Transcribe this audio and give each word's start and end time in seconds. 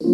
Hallo 0.00 0.10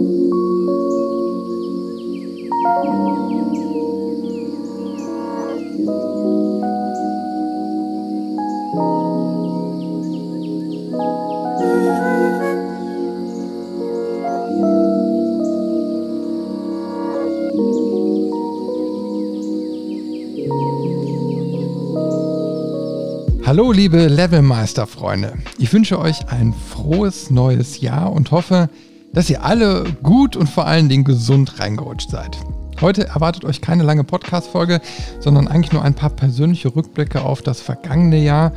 liebe 23.73 24.07
Levelmeister-Freunde. 24.07 25.35
Ich 25.59 25.71
wünsche 25.75 25.99
euch 25.99 26.27
ein 26.29 26.55
frohes 26.55 27.29
neues 27.31 27.83
Jahr 27.83 28.11
und 28.11 28.31
hoffe, 28.31 28.71
dass 29.15 29.31
ihr 29.31 29.45
alle 29.45 29.85
gut 30.03 30.37
und 30.37 30.51
vor 30.51 30.67
allen 30.67 30.89
Dingen 30.89 31.05
gesund 31.05 31.61
reingerutscht 31.61 32.11
seid. 32.11 32.37
Heute 32.81 33.07
erwartet 33.07 33.45
euch 33.45 33.61
keine 33.61 33.85
lange 33.85 34.05
Podcast-Folge, 34.05 34.81
sondern 35.21 35.49
eigentlich 35.49 35.73
nur 35.73 35.85
ein 35.85 35.95
paar 35.95 36.11
persönliche 36.11 36.75
Rückblicke 36.75 37.23
auf 37.23 37.41
das 37.41 37.61
vergangene 37.61 38.19
Jahr 38.19 38.53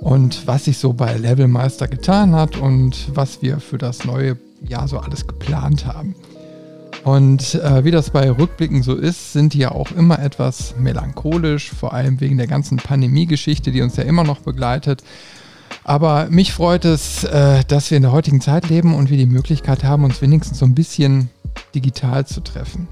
und 0.00 0.46
was 0.46 0.66
sich 0.66 0.78
so 0.78 0.92
bei 0.92 1.16
Levelmeister 1.16 1.88
getan 1.88 2.34
hat 2.34 2.56
und 2.58 3.08
was 3.16 3.40
wir 3.40 3.58
für 3.58 3.78
das 3.78 4.04
neue 4.04 4.36
Jahr 4.60 4.86
so 4.86 4.98
alles 4.98 5.26
geplant 5.26 5.86
haben. 5.86 6.14
Und 7.04 7.54
äh, 7.56 7.84
wie 7.84 7.90
das 7.90 8.10
bei 8.10 8.30
Rückblicken 8.30 8.82
so 8.82 8.94
ist, 8.94 9.32
sind 9.32 9.54
die 9.54 9.58
ja 9.58 9.72
auch 9.72 9.90
immer 9.90 10.20
etwas 10.20 10.74
melancholisch, 10.78 11.70
vor 11.72 11.94
allem 11.94 12.20
wegen 12.20 12.36
der 12.36 12.46
ganzen 12.46 12.76
Pandemie-Geschichte, 12.76 13.72
die 13.72 13.82
uns 13.82 13.96
ja 13.96 14.04
immer 14.04 14.22
noch 14.22 14.40
begleitet. 14.40 15.02
Aber 15.84 16.28
mich 16.30 16.52
freut 16.52 16.84
es, 16.84 17.24
äh, 17.24 17.64
dass 17.64 17.90
wir 17.90 17.96
in 17.96 18.02
der 18.02 18.12
heutigen 18.12 18.40
Zeit 18.40 18.68
leben 18.68 18.94
und 18.94 19.10
wir 19.10 19.16
die 19.16 19.26
Möglichkeit 19.26 19.84
haben, 19.84 20.04
uns 20.04 20.22
wenigstens 20.22 20.58
so 20.58 20.66
ein 20.66 20.74
bisschen 20.74 21.30
digital 21.74 22.26
zu 22.26 22.40
treffen. 22.40 22.88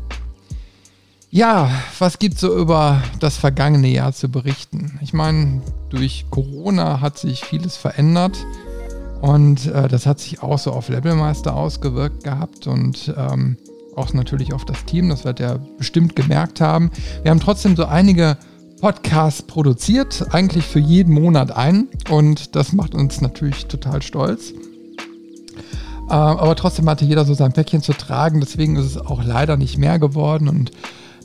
Ja, 1.33 1.71
was 2.01 2.19
gibt 2.19 2.35
es 2.35 2.41
so 2.41 2.57
über 2.59 3.01
das 3.21 3.37
vergangene 3.37 3.87
Jahr 3.87 4.13
zu 4.13 4.29
berichten? 4.29 4.99
Ich 5.01 5.13
meine, 5.13 5.63
durch 5.89 6.27
Corona 6.31 7.01
hat 7.01 7.19
sich 7.19 7.45
vieles 7.45 7.77
verändert 7.77 8.37
und 9.21 9.67
äh, 9.67 9.87
das 9.87 10.07
hat 10.07 10.19
sich 10.19 10.43
auch 10.43 10.59
so 10.59 10.73
auf 10.73 10.89
Levelmeister 10.89 11.55
ausgewirkt 11.55 12.25
gehabt 12.25 12.67
und 12.67 13.15
ähm, 13.17 13.57
auch 13.95 14.13
natürlich 14.13 14.53
auf 14.53 14.65
das 14.65 14.85
Team, 14.87 15.09
das 15.09 15.25
wird 15.25 15.39
ihr 15.39 15.61
bestimmt 15.79 16.17
gemerkt 16.17 16.61
haben. 16.61 16.91
Wir 17.23 17.31
haben 17.31 17.41
trotzdem 17.41 17.77
so 17.77 17.85
einige 17.85 18.37
Podcasts 18.81 19.43
produziert, 19.43 20.27
eigentlich 20.33 20.65
für 20.65 20.79
jeden 20.79 21.15
Monat 21.15 21.53
ein 21.53 21.89
und 22.09 22.57
das 22.57 22.73
macht 22.73 22.95
uns 22.95 23.21
natürlich 23.21 23.67
total 23.67 24.01
stolz. 24.01 24.53
Äh, 26.09 26.15
aber 26.15 26.57
trotzdem 26.57 26.89
hatte 26.89 27.05
jeder 27.05 27.25
so 27.25 27.35
sein 27.35 27.53
Päckchen 27.53 27.83
zu 27.83 27.93
tragen, 27.93 28.41
deswegen 28.41 28.77
ist 28.77 28.87
es 28.87 28.97
auch 28.97 29.23
leider 29.23 29.57
nicht 29.57 29.77
mehr 29.77 29.99
geworden 29.99 30.49
und 30.49 30.73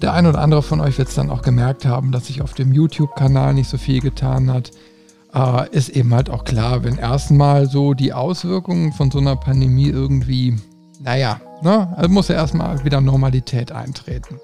der 0.01 0.13
ein 0.13 0.27
oder 0.27 0.39
andere 0.41 0.61
von 0.61 0.81
euch 0.81 0.97
wird 0.97 1.07
es 1.07 1.15
dann 1.15 1.31
auch 1.31 1.41
gemerkt 1.41 1.85
haben, 1.85 2.11
dass 2.11 2.27
sich 2.27 2.41
auf 2.41 2.53
dem 2.53 2.73
YouTube-Kanal 2.73 3.53
nicht 3.53 3.69
so 3.69 3.77
viel 3.77 4.01
getan 4.01 4.51
hat. 4.51 4.71
Äh, 5.33 5.69
ist 5.71 5.89
eben 5.89 6.13
halt 6.13 6.29
auch 6.29 6.43
klar, 6.43 6.83
wenn 6.83 6.97
erstmal 6.97 7.67
so 7.69 7.93
die 7.93 8.11
Auswirkungen 8.11 8.91
von 8.91 9.11
so 9.11 9.19
einer 9.19 9.37
Pandemie 9.37 9.87
irgendwie, 9.87 10.57
naja, 10.99 11.39
ne, 11.61 11.93
also 11.95 12.09
muss 12.09 12.27
ja 12.27 12.35
erstmal 12.35 12.83
wieder 12.83 12.99
Normalität 12.99 13.71
eintreten. 13.71 14.39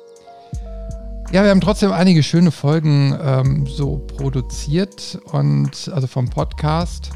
Ja, 1.33 1.43
wir 1.43 1.51
haben 1.51 1.61
trotzdem 1.61 1.93
einige 1.93 2.23
schöne 2.23 2.51
Folgen 2.51 3.17
ähm, 3.23 3.65
so 3.65 3.99
produziert 4.17 5.17
und 5.31 5.89
also 5.93 6.05
vom 6.05 6.27
Podcast. 6.27 7.11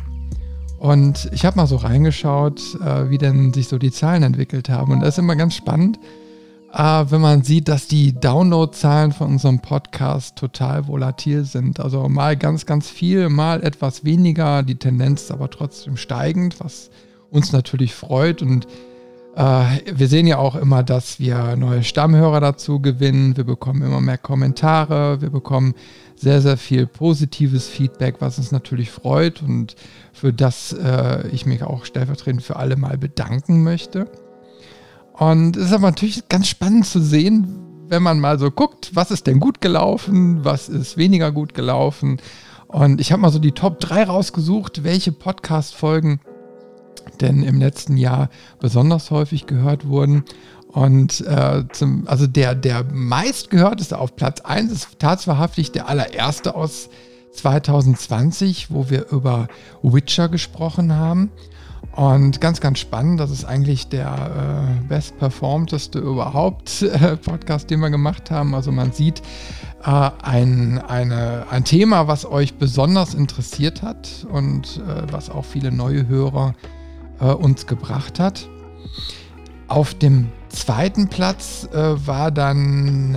Und 0.80 1.30
ich 1.34 1.44
habe 1.44 1.58
mal 1.58 1.68
so 1.68 1.76
reingeschaut, 1.76 2.62
äh, 2.76 3.10
wie 3.10 3.18
denn 3.18 3.52
sich 3.52 3.68
so 3.68 3.78
die 3.78 3.92
Zahlen 3.92 4.24
entwickelt 4.24 4.70
haben. 4.70 4.94
Und 4.94 5.02
das 5.02 5.16
ist 5.16 5.18
immer 5.18 5.36
ganz 5.36 5.54
spannend, 5.56 6.00
äh, 6.72 7.06
wenn 7.10 7.20
man 7.20 7.44
sieht, 7.44 7.68
dass 7.68 7.90
die 7.90 8.18
Downloadzahlen 8.18 9.12
von 9.12 9.32
unserem 9.32 9.60
Podcast 9.60 10.38
total 10.38 10.88
volatil 10.88 11.44
sind. 11.44 11.82
Also 11.82 12.08
mal 12.08 12.38
ganz, 12.38 12.66
ganz 12.66 12.90
viel, 12.90 13.28
mal 13.28 13.64
etwas 13.64 14.06
weniger. 14.06 14.64
Die 14.64 14.76
Tendenz 14.76 15.24
ist 15.24 15.32
aber 15.32 15.50
trotzdem 15.50 15.98
steigend, 15.98 16.62
was 16.62 16.90
uns 17.32 17.52
natürlich 17.52 17.94
freut. 17.94 18.42
Und 18.42 18.66
wir 19.36 20.08
sehen 20.08 20.28
ja 20.28 20.38
auch 20.38 20.56
immer, 20.56 20.82
dass 20.82 21.20
wir 21.20 21.58
neue 21.58 21.84
Stammhörer 21.84 22.40
dazu 22.40 22.80
gewinnen. 22.80 23.36
Wir 23.36 23.44
bekommen 23.44 23.82
immer 23.82 24.00
mehr 24.00 24.18
Kommentare. 24.18 25.20
Wir 25.22 25.30
bekommen 25.30 25.74
sehr, 26.16 26.42
sehr 26.42 26.58
viel 26.58 26.88
positives 26.88 27.68
Feedback, 27.68 28.16
was 28.20 28.38
uns 28.38 28.52
natürlich 28.52 28.92
freut 28.92 29.42
und 29.42 29.76
für 30.14 30.32
das 30.32 30.72
äh, 30.72 31.28
ich 31.28 31.46
mich 31.46 31.64
auch 31.64 31.84
stellvertretend 31.84 32.42
für 32.42 32.56
alle 32.56 32.78
mal 32.78 32.98
bedanken 32.98 33.64
möchte. 33.64 34.10
Und 35.12 35.58
es 35.58 35.66
ist 35.66 35.74
aber 35.74 35.88
natürlich 35.88 36.28
ganz 36.30 36.48
spannend 36.48 36.86
zu 36.86 37.02
sehen, 37.02 37.48
wenn 37.88 38.04
man 38.04 38.20
mal 38.20 38.40
so 38.40 38.52
guckt, 38.52 38.92
was 38.94 39.12
ist 39.12 39.28
denn 39.28 39.40
gut 39.40 39.62
gelaufen, 39.62 40.44
was 40.44 40.70
ist 40.70 40.98
weniger 40.98 41.32
gut 41.32 41.54
gelaufen. 41.54 42.18
Und 42.68 43.00
ich 43.00 43.12
habe 43.12 43.22
mal 43.22 43.32
so 43.32 43.40
die 43.40 43.52
Top 43.52 43.80
3 43.80 44.06
rausgesucht, 44.06 44.84
welche 44.84 45.12
Podcast-Folgen 45.12 46.20
denn 47.22 47.44
im 47.44 47.60
letzten 47.60 47.98
Jahr 47.98 48.30
besonders 48.60 49.12
häufig 49.12 49.48
gehört 49.48 49.88
wurden. 49.88 50.24
Und 50.68 51.22
äh, 51.22 51.64
zum, 51.72 52.06
also 52.06 52.28
der, 52.28 52.54
der 52.54 52.84
meistgehörteste 52.84 53.98
auf 53.98 54.16
Platz 54.18 54.42
1 54.42 54.72
ist 54.72 55.00
tatsächlich 55.00 55.72
der 55.72 55.88
allererste 55.88 56.54
aus 56.54 56.90
2020, 57.32 58.72
wo 58.72 58.90
wir 58.90 59.10
über 59.10 59.48
Witcher 59.84 60.28
gesprochen 60.28 60.94
haben. 60.94 61.32
Und 61.94 62.42
ganz, 62.42 62.60
ganz 62.60 62.80
spannend, 62.80 63.22
das 63.22 63.32
ist 63.32 63.46
eigentlich 63.46 63.88
der 63.88 64.76
äh, 64.84 64.88
bestperformteste 64.88 66.00
überhaupt 66.00 66.82
äh, 66.82 67.16
Podcast, 67.16 67.70
den 67.70 67.80
wir 67.80 67.90
gemacht 67.90 68.30
haben. 68.30 68.54
Also 68.54 68.74
man 68.74 68.92
sieht 68.92 69.22
äh, 69.86 70.10
ein, 70.24 70.80
eine, 70.80 71.46
ein 71.50 71.64
Thema, 71.64 72.10
was 72.10 72.26
euch 72.26 72.56
besonders 72.56 73.14
interessiert 73.14 73.82
hat 73.82 74.28
und 74.30 74.82
äh, 74.86 75.04
was 75.10 75.30
auch 75.30 75.46
viele 75.46 75.72
neue 75.72 76.06
Hörer 76.10 76.50
äh, 76.50 76.75
uns 77.20 77.66
gebracht 77.66 78.20
hat. 78.20 78.48
Auf 79.68 79.94
dem 79.94 80.28
zweiten 80.50 81.08
Platz 81.08 81.68
äh, 81.74 82.08
war 82.08 82.32
dann, 82.32 83.16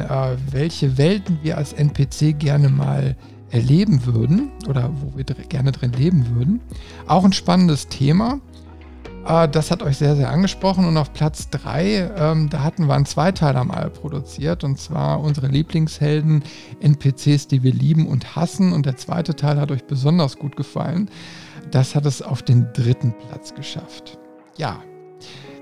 welche 0.50 0.96
Welten 0.96 1.38
wir 1.42 1.58
als 1.58 1.72
NPC 1.72 2.38
gerne 2.38 2.68
mal 2.68 3.16
erleben 3.50 4.04
würden 4.04 4.50
oder 4.68 4.90
wo 5.00 5.16
wir 5.16 5.24
dr 5.24 5.44
gerne 5.44 5.72
drin 5.72 5.92
leben 5.92 6.26
würden. 6.34 6.60
Auch 7.06 7.24
ein 7.24 7.32
spannendes 7.32 7.88
Thema. 7.88 8.40
Äh, 9.28 9.48
das 9.48 9.70
hat 9.70 9.82
euch 9.82 9.98
sehr, 9.98 10.16
sehr 10.16 10.30
angesprochen. 10.30 10.86
Und 10.86 10.96
auf 10.96 11.12
Platz 11.12 11.50
3, 11.50 12.10
ähm, 12.16 12.48
da 12.48 12.62
hatten 12.64 12.86
wir 12.86 12.94
einen 12.94 13.06
Zweiteiler 13.06 13.64
mal 13.64 13.90
produziert. 13.90 14.64
Und 14.64 14.78
zwar 14.78 15.20
unsere 15.20 15.48
Lieblingshelden, 15.48 16.42
NPCs, 16.80 17.46
die 17.46 17.62
wir 17.62 17.72
lieben 17.72 18.06
und 18.06 18.34
hassen. 18.34 18.72
Und 18.72 18.86
der 18.86 18.96
zweite 18.96 19.36
Teil 19.36 19.60
hat 19.60 19.70
euch 19.70 19.84
besonders 19.84 20.38
gut 20.38 20.56
gefallen. 20.56 21.10
Das 21.70 21.94
hat 21.94 22.06
es 22.06 22.22
auf 22.22 22.42
den 22.42 22.68
dritten 22.72 23.14
Platz 23.28 23.54
geschafft. 23.54 24.18
Ja, 24.56 24.82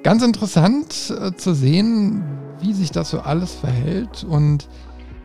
ganz 0.02 0.22
interessant 0.22 1.12
äh, 1.20 1.34
zu 1.34 1.54
sehen, 1.54 2.22
wie 2.60 2.72
sich 2.72 2.92
das 2.92 3.10
so 3.10 3.20
alles 3.20 3.52
verhält. 3.52 4.24
Und 4.24 4.68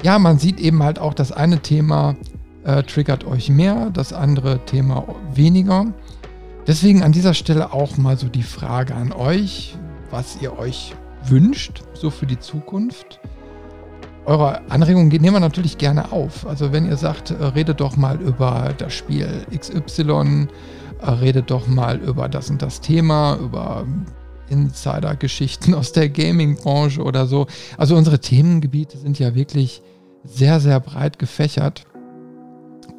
ja, 0.03 0.17
man 0.17 0.39
sieht 0.39 0.59
eben 0.59 0.81
halt 0.81 0.97
auch, 0.97 1.13
das 1.13 1.31
eine 1.31 1.59
Thema 1.59 2.15
äh, 2.63 2.81
triggert 2.83 3.23
euch 3.23 3.49
mehr, 3.49 3.91
das 3.91 4.13
andere 4.13 4.65
Thema 4.65 5.05
weniger. 5.33 5.93
Deswegen 6.67 7.01
an 7.01 7.11
dieser 7.11 7.33
Stelle 7.33 7.73
auch 7.73 7.97
mal 7.97 8.17
so 8.17 8.27
die 8.27 8.43
Frage 8.43 8.93
an 8.95 9.11
euch, 9.11 9.75
was 10.11 10.41
ihr 10.41 10.57
euch 10.57 10.93
wünscht, 11.25 11.83
so 11.93 12.09
für 12.09 12.25
die 12.25 12.39
Zukunft. 12.39 13.19
Eure 14.25 14.61
Anregungen 14.69 15.09
nehmen 15.09 15.33
wir 15.33 15.39
natürlich 15.39 15.79
gerne 15.79 16.11
auf. 16.11 16.45
Also 16.45 16.71
wenn 16.71 16.85
ihr 16.85 16.97
sagt, 16.97 17.31
äh, 17.31 17.43
redet 17.43 17.79
doch 17.79 17.97
mal 17.97 18.21
über 18.21 18.73
das 18.77 18.93
Spiel 18.93 19.45
XY, 19.55 20.47
äh, 21.01 21.09
redet 21.09 21.49
doch 21.49 21.67
mal 21.67 21.97
über 21.97 22.29
das 22.29 22.51
und 22.51 22.61
das 22.61 22.81
Thema, 22.81 23.37
über 23.37 23.85
Insider-Geschichten 24.49 25.73
aus 25.73 25.91
der 25.91 26.09
Gaming-Branche 26.09 27.01
oder 27.01 27.25
so. 27.25 27.47
Also 27.77 27.95
unsere 27.95 28.19
Themengebiete 28.19 28.99
sind 28.99 29.17
ja 29.17 29.33
wirklich 29.33 29.81
sehr, 30.23 30.59
sehr 30.59 30.79
breit 30.79 31.17
gefächert. 31.17 31.85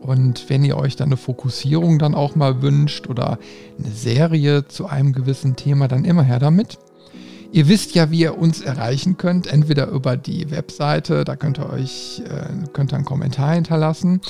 Und 0.02 0.50
wenn 0.50 0.64
ihr 0.64 0.76
euch 0.76 0.96
dann 0.96 1.08
eine 1.08 1.16
Fokussierung 1.16 1.98
dann 1.98 2.14
auch 2.14 2.34
mal 2.34 2.60
wünscht 2.60 3.08
oder 3.08 3.38
eine 3.78 3.92
Serie 3.92 4.66
zu 4.66 4.86
einem 4.86 5.12
gewissen 5.12 5.54
Thema, 5.56 5.86
dann 5.88 6.04
immer 6.04 6.24
her 6.24 6.40
damit. 6.40 6.78
Ihr 7.52 7.68
wisst 7.68 7.94
ja, 7.94 8.10
wie 8.10 8.20
ihr 8.20 8.38
uns 8.38 8.62
erreichen 8.62 9.16
könnt, 9.18 9.46
entweder 9.46 9.88
über 9.88 10.16
die 10.16 10.50
Webseite, 10.50 11.24
da 11.24 11.36
könnt 11.36 11.58
ihr 11.58 11.70
euch 11.70 12.22
äh, 12.26 12.66
könnt 12.72 12.92
ihr 12.92 12.96
einen 12.96 13.04
Kommentar 13.04 13.54
hinterlassen, 13.54 14.22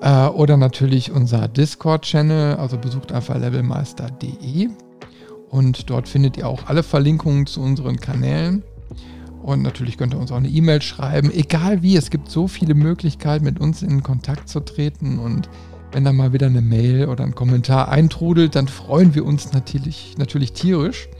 äh, 0.00 0.26
oder 0.26 0.56
natürlich 0.56 1.10
unser 1.10 1.48
Discord-Channel, 1.48 2.56
also 2.56 2.78
besucht 2.78 3.10
einfach 3.10 3.36
levelmeister.de 3.36 4.68
und 5.50 5.90
dort 5.90 6.08
findet 6.08 6.36
ihr 6.36 6.48
auch 6.48 6.66
alle 6.66 6.82
Verlinkungen 6.82 7.46
zu 7.46 7.60
unseren 7.60 7.96
Kanälen. 7.96 8.62
Und 9.44 9.60
natürlich 9.60 9.98
könnt 9.98 10.14
ihr 10.14 10.18
uns 10.18 10.32
auch 10.32 10.38
eine 10.38 10.48
E-Mail 10.48 10.80
schreiben. 10.80 11.30
Egal 11.30 11.82
wie, 11.82 11.96
es 11.96 12.08
gibt 12.08 12.30
so 12.30 12.48
viele 12.48 12.72
Möglichkeiten, 12.72 13.44
mit 13.44 13.60
uns 13.60 13.82
in 13.82 14.02
Kontakt 14.02 14.48
zu 14.48 14.60
treten. 14.60 15.18
Und 15.18 15.50
wenn 15.92 16.02
da 16.02 16.14
mal 16.14 16.32
wieder 16.32 16.46
eine 16.46 16.62
Mail 16.62 17.08
oder 17.08 17.24
ein 17.24 17.34
Kommentar 17.34 17.90
eintrudelt, 17.90 18.54
dann 18.54 18.68
freuen 18.68 19.14
wir 19.14 19.26
uns 19.26 19.52
natürlich, 19.52 20.14
natürlich 20.16 20.54
tierisch. 20.54 21.10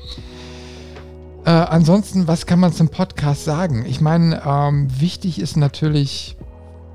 Äh, 1.44 1.50
ansonsten, 1.50 2.26
was 2.26 2.46
kann 2.46 2.60
man 2.60 2.72
zum 2.72 2.88
Podcast 2.88 3.44
sagen? 3.44 3.84
Ich 3.86 4.00
meine, 4.00 4.40
ähm, 4.46 4.88
wichtig 4.98 5.38
ist 5.38 5.58
natürlich, 5.58 6.38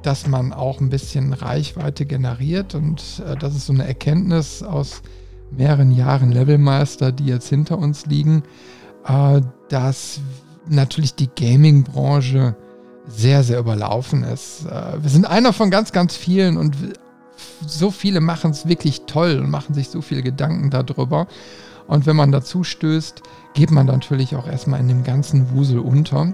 dass 0.01 0.25
man 0.25 0.51
auch 0.51 0.81
ein 0.81 0.89
bisschen 0.89 1.33
Reichweite 1.33 2.07
generiert 2.07 2.73
und 2.73 3.21
äh, 3.23 3.35
das 3.35 3.55
ist 3.55 3.67
so 3.67 3.73
eine 3.73 3.85
Erkenntnis 3.85 4.63
aus 4.63 5.03
mehreren 5.51 5.91
Jahren 5.91 6.31
Levelmeister, 6.31 7.11
die 7.11 7.25
jetzt 7.25 7.49
hinter 7.49 7.77
uns 7.77 8.07
liegen, 8.07 8.41
äh, 9.05 9.41
dass 9.69 10.21
natürlich 10.69 11.15
die 11.15 11.29
Gaming-Branche 11.29 12.55
sehr, 13.07 13.43
sehr 13.43 13.59
überlaufen 13.59 14.23
ist. 14.23 14.65
Äh, 14.65 15.01
wir 15.01 15.09
sind 15.09 15.25
einer 15.25 15.53
von 15.53 15.69
ganz, 15.69 15.91
ganz 15.91 16.15
vielen 16.15 16.57
und 16.57 16.75
so 17.65 17.91
viele 17.91 18.21
machen 18.21 18.51
es 18.51 18.67
wirklich 18.67 19.01
toll 19.05 19.39
und 19.39 19.49
machen 19.49 19.73
sich 19.73 19.89
so 19.89 20.01
viele 20.01 20.21
Gedanken 20.21 20.69
darüber. 20.69 21.27
Und 21.87 22.05
wenn 22.05 22.15
man 22.15 22.31
dazu 22.31 22.63
stößt, 22.63 23.23
geht 23.53 23.71
man 23.71 23.87
natürlich 23.87 24.35
auch 24.35 24.47
erstmal 24.47 24.79
in 24.79 24.87
dem 24.87 25.03
ganzen 25.03 25.51
Wusel 25.51 25.79
unter. 25.79 26.33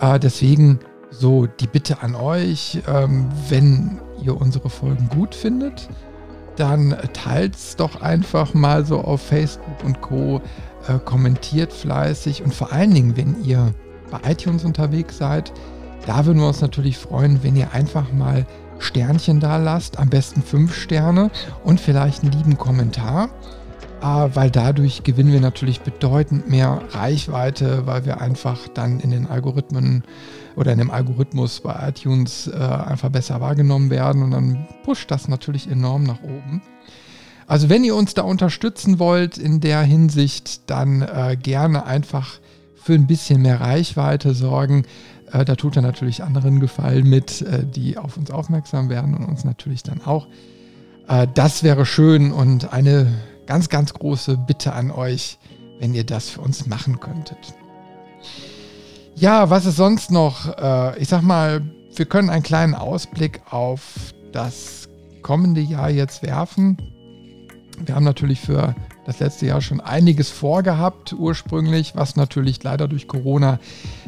Äh, 0.00 0.18
deswegen 0.18 0.80
so 1.10 1.46
die 1.46 1.66
Bitte 1.66 2.02
an 2.02 2.14
euch, 2.14 2.82
ähm, 2.88 3.28
wenn 3.48 4.00
ihr 4.22 4.36
unsere 4.36 4.68
Folgen 4.68 5.08
gut 5.08 5.34
findet, 5.34 5.88
dann 6.56 6.96
teilt 7.12 7.56
es 7.56 7.76
doch 7.76 8.00
einfach 8.00 8.54
mal 8.54 8.84
so 8.84 9.00
auf 9.00 9.20
Facebook 9.20 9.84
und 9.84 10.00
Co. 10.00 10.40
Äh, 10.86 10.98
kommentiert 10.98 11.72
fleißig 11.72 12.42
und 12.42 12.54
vor 12.54 12.70
allen 12.72 12.92
Dingen, 12.92 13.16
wenn 13.16 13.42
ihr 13.42 13.72
bei 14.10 14.30
iTunes 14.30 14.64
unterwegs 14.64 15.16
seid, 15.16 15.52
da 16.06 16.26
würden 16.26 16.40
wir 16.40 16.48
uns 16.48 16.60
natürlich 16.60 16.98
freuen, 16.98 17.42
wenn 17.42 17.56
ihr 17.56 17.72
einfach 17.72 18.12
mal 18.12 18.46
Sternchen 18.78 19.40
da 19.40 19.56
lasst, 19.56 19.98
am 19.98 20.10
besten 20.10 20.42
fünf 20.42 20.74
Sterne 20.74 21.30
und 21.64 21.80
vielleicht 21.80 22.22
einen 22.22 22.32
lieben 22.32 22.58
Kommentar, 22.58 23.30
weil 24.04 24.50
dadurch 24.50 25.02
gewinnen 25.02 25.32
wir 25.32 25.40
natürlich 25.40 25.80
bedeutend 25.80 26.48
mehr 26.48 26.82
Reichweite, 26.90 27.86
weil 27.86 28.04
wir 28.04 28.20
einfach 28.20 28.68
dann 28.68 29.00
in 29.00 29.10
den 29.10 29.26
Algorithmen 29.26 30.04
oder 30.56 30.72
in 30.72 30.78
dem 30.78 30.90
Algorithmus 30.90 31.60
bei 31.60 31.88
iTunes 31.88 32.46
äh, 32.46 32.54
einfach 32.54 33.08
besser 33.08 33.40
wahrgenommen 33.40 33.90
werden 33.90 34.22
und 34.22 34.30
dann 34.32 34.68
pusht 34.84 35.10
das 35.10 35.28
natürlich 35.28 35.70
enorm 35.70 36.02
nach 36.04 36.22
oben. 36.22 36.60
Also 37.46 37.68
wenn 37.68 37.84
ihr 37.84 37.96
uns 37.96 38.14
da 38.14 38.22
unterstützen 38.22 38.98
wollt 38.98 39.38
in 39.38 39.60
der 39.60 39.80
Hinsicht, 39.82 40.68
dann 40.70 41.02
äh, 41.02 41.36
gerne 41.40 41.86
einfach 41.86 42.40
für 42.76 42.94
ein 42.94 43.06
bisschen 43.06 43.42
mehr 43.42 43.60
Reichweite 43.60 44.34
sorgen. 44.34 44.84
Äh, 45.32 45.44
da 45.44 45.54
tut 45.54 45.76
er 45.76 45.82
natürlich 45.82 46.22
anderen 46.22 46.60
Gefallen 46.60 47.08
mit, 47.08 47.42
äh, 47.42 47.64
die 47.64 47.96
auf 47.96 48.16
uns 48.16 48.30
aufmerksam 48.30 48.90
werden 48.90 49.14
und 49.14 49.24
uns 49.24 49.44
natürlich 49.44 49.82
dann 49.82 50.02
auch. 50.04 50.26
Äh, 51.08 51.26
das 51.34 51.62
wäre 51.62 51.86
schön 51.86 52.32
und 52.32 52.72
eine 52.72 53.06
ganz, 53.46 53.68
ganz 53.68 53.92
große 53.94 54.36
Bitte 54.36 54.72
an 54.72 54.90
euch, 54.90 55.38
wenn 55.78 55.94
ihr 55.94 56.04
das 56.04 56.30
für 56.30 56.40
uns 56.40 56.66
machen 56.66 57.00
könntet. 57.00 57.54
Ja, 59.16 59.50
was 59.50 59.66
ist 59.66 59.76
sonst 59.76 60.10
noch? 60.10 60.56
Äh, 60.58 60.98
ich 60.98 61.08
sag 61.08 61.22
mal, 61.22 61.62
wir 61.94 62.06
können 62.06 62.30
einen 62.30 62.42
kleinen 62.42 62.74
Ausblick 62.74 63.40
auf 63.50 64.12
das 64.32 64.88
kommende 65.22 65.60
Jahr 65.60 65.90
jetzt 65.90 66.22
werfen. 66.22 66.76
Wir 67.84 67.94
haben 67.94 68.04
natürlich 68.04 68.40
für 68.40 68.74
das 69.04 69.20
letzte 69.20 69.46
Jahr 69.46 69.60
schon 69.60 69.80
einiges 69.80 70.30
vorgehabt 70.30 71.12
ursprünglich, 71.12 71.94
was 71.94 72.16
natürlich 72.16 72.62
leider 72.62 72.88
durch 72.88 73.06
Corona 73.06 73.58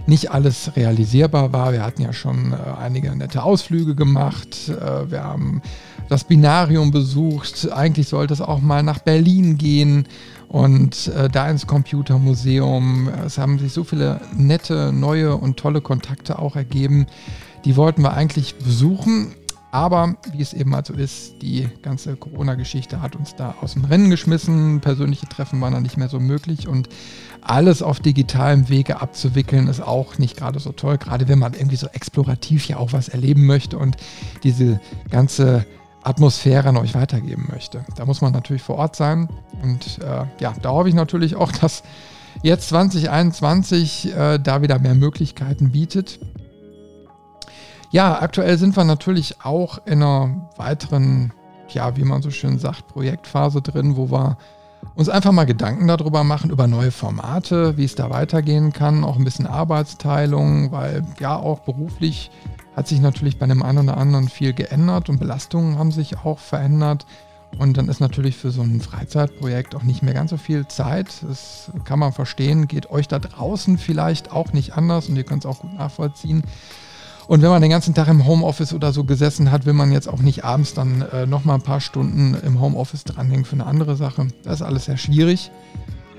nicht 0.07 0.31
alles 0.31 0.75
realisierbar 0.77 1.53
war. 1.53 1.73
Wir 1.73 1.85
hatten 1.85 2.03
ja 2.03 2.13
schon 2.13 2.53
äh, 2.53 2.57
einige 2.81 3.15
nette 3.15 3.43
Ausflüge 3.43 3.95
gemacht. 3.95 4.69
Äh, 4.69 5.11
wir 5.11 5.25
haben 5.25 5.63
das 6.09 6.25
Binarium 6.25 6.91
besucht. 6.91 7.71
Eigentlich 7.73 8.09
sollte 8.09 8.35
es 8.35 8.41
auch 8.41 8.61
mal 8.61 8.83
nach 8.83 9.01
Berlin 9.01 9.59
gehen 9.59 10.07
und 10.49 11.09
äh, 11.09 11.29
da 11.29 11.49
ins 11.51 11.67
Computermuseum. 11.67 13.09
Es 13.25 13.39
haben 13.39 13.59
sich 13.59 13.73
so 13.73 13.85
viele 13.85 14.21
nette, 14.37 14.93
neue 14.93 15.37
und 15.37 15.57
tolle 15.57 15.81
Kontakte 15.81 16.39
auch 16.39 16.57
ergeben. 16.57 17.07
Die 17.65 17.77
wollten 17.77 18.03
wir 18.03 18.15
eigentlich 18.15 18.57
besuchen. 18.57 19.35
Aber 19.73 20.17
wie 20.33 20.41
es 20.41 20.55
eben 20.55 20.75
halt 20.75 20.87
so 20.87 20.95
ist, 20.95 21.43
die 21.43 21.69
ganze 21.83 22.17
Corona-Geschichte 22.17 23.03
hat 23.03 23.15
uns 23.15 23.35
da 23.35 23.57
aus 23.61 23.75
dem 23.75 23.85
Rennen 23.85 24.09
geschmissen. 24.09 24.81
Persönliche 24.81 25.29
Treffen 25.29 25.61
waren 25.61 25.75
dann 25.75 25.83
nicht 25.83 25.99
mehr 25.99 26.09
so 26.09 26.19
möglich 26.19 26.67
und 26.67 26.89
alles 27.43 27.83
auf 27.83 28.01
digitalem 28.01 28.71
Wege 28.71 29.03
abzuwickeln 29.03 29.69
ist 29.69 29.83
auch 29.83 30.19
nicht 30.19 30.37
gerade 30.37 30.61
so 30.61 30.73
toll, 30.73 30.97
gerade 30.97 31.29
wenn 31.29 31.39
man 31.39 31.53
irgendwie 31.53 31.77
so 31.77 31.89
explorativ 31.89 32.67
ja 32.69 32.79
auch 32.79 32.93
was 32.95 33.09
erleben 33.09 33.45
möchte 33.45 33.77
und 33.77 33.97
diese 34.43 34.81
ganze 35.11 35.67
Atmosphäre 36.07 36.69
an 36.69 36.77
euch 36.77 36.95
weitergeben 36.95 37.49
möchte. 37.51 37.85
Da 37.97 38.07
muss 38.07 38.21
man 38.21 38.33
natürlich 38.33 38.63
vor 38.63 38.77
Ort 38.77 38.95
sein 38.95 39.29
und 39.63 39.99
äh, 39.99 40.25
ja, 40.41 40.55
da 40.63 40.71
hoffe 40.71 40.89
ich 40.89 40.95
natürlich 40.95 41.35
auch, 41.35 41.51
dass 41.61 41.83
jetzt 42.43 42.69
2021 42.69 44.15
äh, 44.15 44.39
da 44.39 44.63
wieder 44.63 44.79
mehr 44.79 44.95
Möglichkeiten 44.95 45.73
bietet. 45.73 46.21
Ja, 47.91 48.21
aktuell 48.21 48.57
sind 48.57 48.77
wir 48.77 48.85
natürlich 48.85 49.41
auch 49.43 49.85
in 49.87 50.03
einer 50.03 50.49
weiteren, 50.57 51.33
ja, 51.71 51.97
wie 51.97 52.05
man 52.05 52.23
so 52.23 52.31
schön 52.31 52.59
sagt, 52.59 52.87
Projektphase 52.87 53.61
drin, 53.61 53.97
wo 53.97 54.11
wir 54.11 54.39
uns 54.95 55.09
einfach 55.09 55.33
mal 55.33 55.45
Gedanken 55.45 55.89
darüber 55.89 56.23
machen, 56.23 56.51
über 56.51 56.69
neue 56.69 56.93
Formate, 56.93 57.77
wie 57.77 57.85
es 57.85 57.97
da 57.97 58.11
weitergehen 58.11 58.73
kann, 58.73 59.03
auch 59.03 59.17
ein 59.17 59.25
bisschen 59.25 59.47
Arbeitsteilung, 59.47 60.71
weil 60.71 61.03
ja 61.19 61.37
auch 61.37 61.61
beruflich 61.61 62.31
hat 62.77 62.87
sich 62.87 63.01
natürlich 63.01 63.39
bei 63.39 63.47
dem 63.47 63.63
einen 63.63 63.89
oder 63.89 63.97
anderen 63.97 64.29
viel 64.29 64.53
geändert 64.53 65.09
und 65.09 65.19
Belastungen 65.19 65.79
haben 65.79 65.91
sich 65.91 66.19
auch 66.19 66.39
verändert. 66.39 67.07
Und 67.59 67.79
dann 67.79 67.89
ist 67.89 68.01
natürlich 68.01 68.37
für 68.37 68.51
so 68.51 68.61
ein 68.61 68.83
Freizeitprojekt 68.83 69.75
auch 69.75 69.83
nicht 69.83 70.03
mehr 70.03 70.13
ganz 70.13 70.31
so 70.31 70.37
viel 70.37 70.67
Zeit. 70.69 71.09
Das 71.27 71.71
kann 71.85 71.99
man 71.99 72.13
verstehen, 72.13 72.69
geht 72.69 72.91
euch 72.91 73.09
da 73.09 73.19
draußen 73.19 73.79
vielleicht 73.79 74.31
auch 74.31 74.53
nicht 74.53 74.75
anders 74.75 75.09
und 75.09 75.17
ihr 75.17 75.25
könnt 75.25 75.45
es 75.45 75.51
auch 75.51 75.61
gut 75.61 75.73
nachvollziehen. 75.73 76.43
Und 77.29 77.43
wenn 77.43 77.49
man 77.49 77.63
den 77.63 77.71
ganzen 77.71 77.95
Tag 77.95 78.09
im 78.09 78.27
Homeoffice 78.27 78.75
oder 78.75 78.93
so 78.93 79.05
gesessen 79.05 79.51
hat, 79.51 79.65
will 79.65 79.73
man 79.73 79.91
jetzt 79.91 80.09
auch 80.09 80.21
nicht 80.21 80.45
abends 80.45 80.75
dann 80.75 81.03
äh, 81.03 81.27
nochmal 81.27 81.57
ein 81.57 81.63
paar 81.63 81.81
Stunden 81.81 82.35
im 82.35 82.61
Homeoffice 82.61 83.05
dranhängen 83.05 83.47
für 83.47 83.55
eine 83.55 83.67
andere 83.67 83.97
Sache. 83.97 84.29
Das 84.45 84.61
ist 84.61 84.63
alles 84.63 84.85
sehr 84.85 84.99
schwierig. 84.99 85.51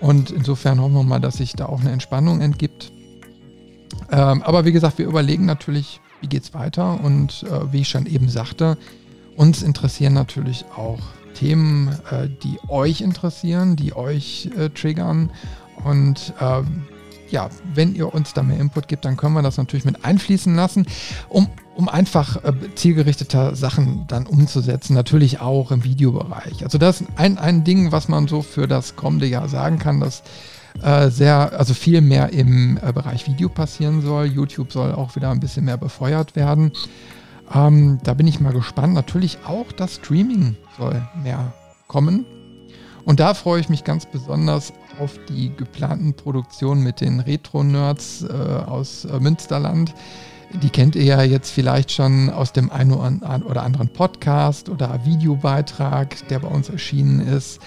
Und 0.01 0.31
insofern 0.31 0.81
hoffen 0.81 0.95
wir 0.95 1.03
mal, 1.03 1.19
dass 1.19 1.37
sich 1.37 1.53
da 1.53 1.67
auch 1.67 1.81
eine 1.81 1.91
Entspannung 1.91 2.41
entgibt. 2.41 2.91
Ähm, 4.11 4.41
aber 4.41 4.65
wie 4.65 4.71
gesagt, 4.71 4.97
wir 4.97 5.05
überlegen 5.05 5.45
natürlich, 5.45 6.01
wie 6.21 6.27
geht 6.27 6.43
es 6.43 6.53
weiter. 6.53 6.99
Und 7.03 7.43
äh, 7.43 7.71
wie 7.71 7.81
ich 7.81 7.89
schon 7.89 8.05
eben 8.05 8.29
sagte, 8.29 8.77
uns 9.35 9.61
interessieren 9.61 10.13
natürlich 10.13 10.65
auch 10.75 10.99
Themen, 11.35 11.89
äh, 12.09 12.27
die 12.43 12.57
euch 12.67 13.01
interessieren, 13.01 13.75
die 13.75 13.95
euch 13.95 14.49
äh, 14.57 14.69
triggern. 14.69 15.29
Und 15.83 16.33
ähm, 16.41 16.87
ja, 17.29 17.49
wenn 17.73 17.93
ihr 17.93 18.13
uns 18.13 18.33
da 18.33 18.41
mehr 18.41 18.59
Input 18.59 18.87
gibt, 18.87 19.05
dann 19.05 19.17
können 19.17 19.33
wir 19.33 19.41
das 19.41 19.57
natürlich 19.57 19.85
mit 19.85 20.03
einfließen 20.05 20.55
lassen, 20.55 20.87
um, 21.29 21.47
um 21.75 21.89
einfach 21.89 22.43
äh, 22.43 22.53
zielgerichteter 22.75 23.55
Sachen 23.55 24.05
dann 24.07 24.25
umzusetzen. 24.25 24.93
Natürlich 24.93 25.39
auch 25.39 25.71
im 25.71 25.83
Videobereich. 25.83 26.63
Also 26.63 26.77
das 26.77 27.01
ist 27.01 27.09
ein, 27.15 27.37
ein 27.37 27.63
Ding, 27.63 27.91
was 27.91 28.07
man 28.07 28.27
so 28.27 28.41
für 28.41 28.67
das 28.67 28.95
kommende 28.95 29.27
Jahr 29.27 29.49
sagen 29.49 29.77
kann, 29.77 29.99
dass 29.99 30.23
äh, 30.81 31.09
sehr, 31.09 31.57
also 31.57 31.73
viel 31.73 32.01
mehr 32.01 32.33
im 32.33 32.77
äh, 32.81 32.91
Bereich 32.91 33.27
Video 33.27 33.49
passieren 33.49 34.01
soll. 34.01 34.25
YouTube 34.25 34.71
soll 34.71 34.93
auch 34.93 35.15
wieder 35.15 35.31
ein 35.31 35.39
bisschen 35.39 35.65
mehr 35.65 35.77
befeuert 35.77 36.35
werden. 36.35 36.71
Ähm, 37.53 37.99
da 38.03 38.13
bin 38.13 38.27
ich 38.27 38.39
mal 38.39 38.53
gespannt. 38.53 38.93
Natürlich 38.93 39.39
auch 39.45 39.71
das 39.71 39.95
Streaming 39.95 40.55
soll 40.77 41.01
mehr 41.23 41.53
kommen. 41.87 42.25
Und 43.05 43.21
da 43.21 43.33
freue 43.33 43.61
ich 43.61 43.69
mich 43.69 43.85
ganz 43.85 44.05
besonders 44.05 44.73
auf 44.99 45.17
die 45.29 45.55
geplanten 45.55 46.13
Produktionen 46.13 46.83
mit 46.83 46.99
den 46.99 47.21
Retro-Nerds 47.21 48.23
äh, 48.23 48.33
aus 48.33 49.05
äh, 49.05 49.19
Münsterland. 49.19 49.93
Die 50.61 50.69
kennt 50.69 50.95
ihr 50.95 51.03
ja 51.03 51.23
jetzt 51.23 51.51
vielleicht 51.51 51.91
schon 51.91 52.29
aus 52.29 52.53
dem 52.53 52.71
einen 52.71 52.91
oder 52.91 53.63
anderen 53.63 53.89
Podcast 53.89 54.69
oder 54.69 55.05
Videobeitrag, 55.05 56.27
der 56.27 56.39
bei 56.39 56.47
uns 56.47 56.69
erschienen 56.69 57.19
ist. 57.19 57.61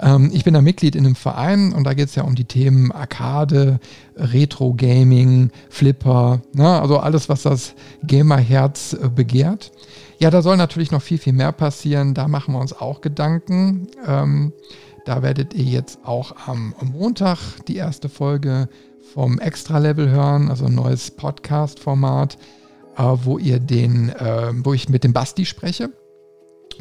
Ähm, 0.00 0.30
ich 0.32 0.44
bin 0.44 0.54
da 0.54 0.60
Mitglied 0.60 0.94
in 0.94 1.06
einem 1.06 1.14
Verein 1.14 1.72
und 1.72 1.84
da 1.84 1.94
geht 1.94 2.08
es 2.08 2.14
ja 2.14 2.24
um 2.24 2.34
die 2.34 2.44
Themen 2.44 2.92
Arcade, 2.92 3.80
Retro-Gaming, 4.16 5.50
Flipper, 5.70 6.40
ne? 6.52 6.80
also 6.80 6.98
alles, 6.98 7.28
was 7.28 7.42
das 7.42 7.74
Gamer-Herz 8.04 8.94
äh, 8.94 9.08
begehrt. 9.08 9.72
Ja, 10.18 10.30
da 10.30 10.42
soll 10.42 10.56
natürlich 10.56 10.90
noch 10.90 11.02
viel, 11.02 11.18
viel 11.18 11.34
mehr 11.34 11.52
passieren. 11.52 12.14
Da 12.14 12.26
machen 12.28 12.54
wir 12.54 12.60
uns 12.60 12.72
auch 12.72 13.00
Gedanken. 13.00 13.88
Ähm, 14.06 14.52
da 15.04 15.22
werdet 15.22 15.54
ihr 15.54 15.64
jetzt 15.64 15.98
auch 16.04 16.34
am 16.46 16.74
Montag 16.82 17.38
die 17.68 17.76
erste 17.76 18.08
Folge 18.08 18.68
vom 19.14 19.38
Extra-Level 19.38 20.08
hören, 20.10 20.50
also 20.50 20.66
ein 20.66 20.74
neues 20.74 21.10
Podcast-Format, 21.10 22.38
äh, 22.96 23.02
wo 23.02 23.38
ihr 23.38 23.60
den, 23.60 24.08
äh, 24.10 24.52
wo 24.64 24.74
ich 24.74 24.88
mit 24.88 25.04
dem 25.04 25.12
Basti 25.12 25.44
spreche. 25.44 25.90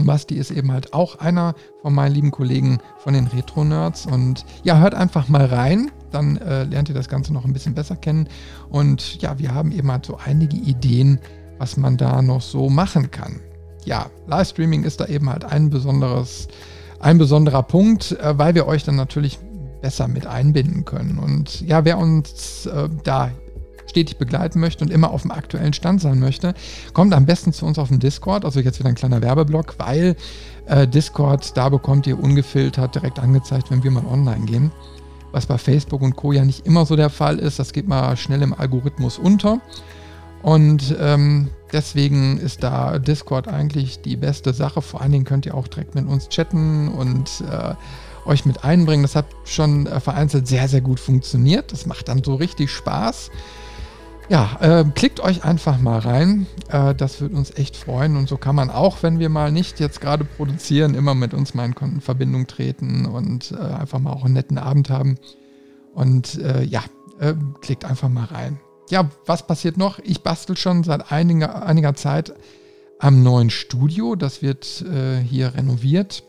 Basti 0.03 0.35
ist 0.35 0.51
eben 0.51 0.71
halt 0.71 0.93
auch 0.93 1.19
einer 1.19 1.55
von 1.81 1.93
meinen 1.93 2.13
lieben 2.13 2.31
Kollegen 2.31 2.79
von 2.97 3.13
den 3.13 3.27
Retro-Nerds. 3.27 4.05
Und 4.05 4.45
ja, 4.63 4.79
hört 4.79 4.93
einfach 4.95 5.29
mal 5.29 5.45
rein, 5.45 5.91
dann 6.11 6.37
äh, 6.37 6.63
lernt 6.63 6.89
ihr 6.89 6.95
das 6.95 7.07
Ganze 7.07 7.33
noch 7.33 7.45
ein 7.45 7.53
bisschen 7.53 7.73
besser 7.75 7.95
kennen. 7.95 8.27
Und 8.69 9.21
ja, 9.21 9.39
wir 9.39 9.53
haben 9.53 9.71
eben 9.71 9.91
halt 9.91 10.05
so 10.05 10.17
einige 10.23 10.57
Ideen, 10.57 11.19
was 11.57 11.77
man 11.77 11.95
da 11.95 12.21
noch 12.21 12.41
so 12.41 12.69
machen 12.69 13.11
kann. 13.11 13.39
Ja, 13.85 14.07
Livestreaming 14.27 14.83
ist 14.83 14.99
da 14.99 15.05
eben 15.05 15.29
halt 15.29 15.45
ein 15.45 15.69
besonderes 15.69 16.47
ein 16.99 17.17
besonderer 17.17 17.63
Punkt, 17.63 18.13
äh, 18.13 18.37
weil 18.37 18.55
wir 18.55 18.67
euch 18.67 18.83
dann 18.83 18.95
natürlich 18.95 19.39
besser 19.81 20.07
mit 20.07 20.25
einbinden 20.25 20.85
können. 20.85 21.19
Und 21.19 21.61
ja, 21.61 21.85
wer 21.85 21.97
uns 21.97 22.65
äh, 22.65 22.89
da 23.03 23.29
stetig 23.87 24.17
begleiten 24.17 24.59
möchte 24.59 24.83
und 24.83 24.91
immer 24.91 25.11
auf 25.11 25.21
dem 25.21 25.31
aktuellen 25.31 25.73
Stand 25.73 26.01
sein 26.01 26.19
möchte, 26.19 26.53
kommt 26.93 27.13
am 27.13 27.25
besten 27.25 27.53
zu 27.53 27.65
uns 27.65 27.79
auf 27.79 27.89
den 27.89 27.99
Discord. 27.99 28.45
Also 28.45 28.59
jetzt 28.59 28.79
wieder 28.79 28.89
ein 28.89 28.95
kleiner 28.95 29.21
Werbeblock, 29.21 29.75
weil 29.77 30.15
äh, 30.67 30.87
Discord, 30.87 31.55
da 31.55 31.69
bekommt 31.69 32.07
ihr 32.07 32.19
ungefiltert 32.21 32.95
direkt 32.95 33.19
angezeigt, 33.19 33.71
wenn 33.71 33.83
wir 33.83 33.91
mal 33.91 34.05
online 34.05 34.45
gehen. 34.45 34.71
Was 35.31 35.45
bei 35.45 35.57
Facebook 35.57 36.01
und 36.01 36.15
Co. 36.15 36.31
ja 36.31 36.45
nicht 36.45 36.65
immer 36.65 36.85
so 36.85 36.95
der 36.95 37.09
Fall 37.09 37.39
ist. 37.39 37.59
Das 37.59 37.73
geht 37.73 37.87
mal 37.87 38.15
schnell 38.15 38.41
im 38.41 38.53
Algorithmus 38.53 39.17
unter. 39.17 39.59
Und 40.41 40.95
ähm, 40.99 41.49
deswegen 41.73 42.37
ist 42.37 42.63
da 42.63 42.99
Discord 42.99 43.47
eigentlich 43.47 44.01
die 44.01 44.15
beste 44.15 44.53
Sache. 44.53 44.81
Vor 44.81 45.01
allen 45.01 45.11
Dingen 45.11 45.25
könnt 45.25 45.45
ihr 45.45 45.55
auch 45.55 45.67
direkt 45.67 45.95
mit 45.95 46.07
uns 46.07 46.29
chatten 46.29 46.87
und 46.87 47.43
äh, 47.51 47.73
euch 48.29 48.45
mit 48.45 48.63
einbringen. 48.63 49.03
Das 49.03 49.15
hat 49.15 49.25
schon 49.43 49.87
äh, 49.87 49.99
vereinzelt 49.99 50.47
sehr, 50.47 50.67
sehr 50.67 50.81
gut 50.81 50.99
funktioniert. 50.99 51.71
Das 51.71 51.85
macht 51.85 52.07
dann 52.07 52.23
so 52.23 52.35
richtig 52.35 52.71
Spaß. 52.71 53.31
Ja, 54.27 54.57
äh, 54.59 54.85
klickt 54.95 55.19
euch 55.19 55.43
einfach 55.43 55.79
mal 55.79 55.99
rein. 55.99 56.47
Äh, 56.69 56.95
das 56.95 57.21
würde 57.21 57.35
uns 57.35 57.51
echt 57.51 57.77
freuen. 57.77 58.17
Und 58.17 58.27
so 58.27 58.37
kann 58.37 58.55
man 58.55 58.71
auch, 58.71 59.03
wenn 59.03 59.19
wir 59.19 59.29
mal 59.29 59.51
nicht 59.51 59.79
jetzt 59.79 60.01
gerade 60.01 60.23
produzieren, 60.23 60.95
immer 60.95 61.13
mit 61.13 61.35
uns 61.35 61.53
mal 61.53 61.71
in 61.79 62.01
Verbindung 62.01 62.47
treten 62.47 63.05
und 63.05 63.51
äh, 63.51 63.55
einfach 63.57 63.99
mal 63.99 64.11
auch 64.11 64.25
einen 64.25 64.33
netten 64.33 64.57
Abend 64.57 64.89
haben. 64.89 65.17
Und 65.93 66.39
äh, 66.39 66.63
ja, 66.63 66.83
äh, 67.19 67.35
klickt 67.61 67.85
einfach 67.85 68.09
mal 68.09 68.25
rein. 68.25 68.59
Ja, 68.89 69.09
was 69.27 69.45
passiert 69.45 69.77
noch? 69.77 69.99
Ich 69.99 70.21
bastel 70.21 70.57
schon 70.57 70.83
seit 70.83 71.11
einiger, 71.11 71.63
einiger 71.63 71.93
Zeit 71.93 72.33
am 72.99 73.21
neuen 73.21 73.51
Studio. 73.51 74.15
Das 74.15 74.41
wird 74.41 74.83
äh, 74.91 75.17
hier 75.19 75.53
renoviert. 75.53 76.23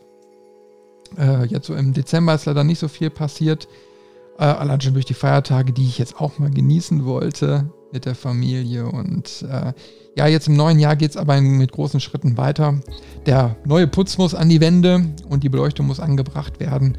jetzt 1.47 1.67
so 1.67 1.73
im 1.73 1.93
Dezember 1.93 2.35
ist 2.35 2.45
leider 2.45 2.65
nicht 2.65 2.79
so 2.79 2.89
viel 2.89 3.09
passiert. 3.09 3.69
allein 4.37 4.81
schon 4.81 4.93
durch 4.93 5.05
die 5.05 5.13
Feiertage, 5.13 5.71
die 5.71 5.85
ich 5.85 5.97
jetzt 5.97 6.19
auch 6.19 6.37
mal 6.37 6.51
genießen 6.51 7.05
wollte 7.05 7.71
mit 7.91 8.05
der 8.05 8.15
Familie. 8.15 8.85
Und 8.85 9.45
äh, 9.49 9.73
ja, 10.15 10.27
jetzt 10.27 10.47
im 10.47 10.55
neuen 10.55 10.79
Jahr 10.79 10.95
geht 10.95 11.11
es 11.11 11.17
aber 11.17 11.39
mit 11.41 11.71
großen 11.71 11.99
Schritten 11.99 12.37
weiter. 12.37 12.79
Der 13.25 13.55
neue 13.65 13.87
Putz 13.87 14.17
muss 14.17 14.35
an 14.35 14.49
die 14.49 14.61
Wände 14.61 15.05
und 15.29 15.43
die 15.43 15.49
Beleuchtung 15.49 15.87
muss 15.87 15.99
angebracht 15.99 16.59
werden. 16.59 16.97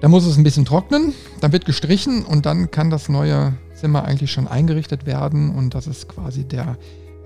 Da 0.00 0.08
muss 0.08 0.24
es 0.26 0.36
ein 0.36 0.44
bisschen 0.44 0.64
trocknen, 0.64 1.12
dann 1.40 1.52
wird 1.52 1.64
gestrichen 1.64 2.24
und 2.24 2.46
dann 2.46 2.70
kann 2.70 2.88
das 2.88 3.08
neue 3.08 3.54
Zimmer 3.74 4.04
eigentlich 4.04 4.30
schon 4.30 4.46
eingerichtet 4.46 5.06
werden. 5.06 5.50
Und 5.50 5.74
das 5.74 5.88
ist 5.88 6.08
quasi 6.08 6.44
der 6.44 6.76